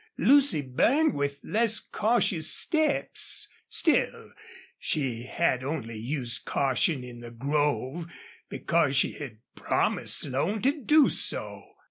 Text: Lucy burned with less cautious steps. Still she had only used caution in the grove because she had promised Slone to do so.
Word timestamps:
Lucy 0.17 0.63
burned 0.63 1.13
with 1.13 1.39
less 1.43 1.79
cautious 1.79 2.51
steps. 2.51 3.47
Still 3.69 4.31
she 4.79 5.25
had 5.25 5.63
only 5.63 5.95
used 5.95 6.43
caution 6.43 7.03
in 7.03 7.19
the 7.19 7.29
grove 7.29 8.11
because 8.49 8.95
she 8.95 9.11
had 9.11 9.37
promised 9.55 10.21
Slone 10.21 10.59
to 10.63 10.71
do 10.71 11.07
so. 11.07 11.75